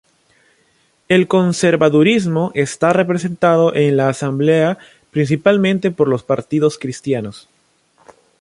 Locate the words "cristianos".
6.79-7.47